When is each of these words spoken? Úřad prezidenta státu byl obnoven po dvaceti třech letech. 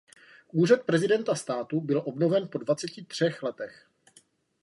Úřad 0.51 0.81
prezidenta 0.83 1.35
státu 1.35 1.81
byl 1.81 2.01
obnoven 2.05 2.47
po 2.47 2.57
dvaceti 2.57 3.03
třech 3.05 3.43
letech. 3.43 3.87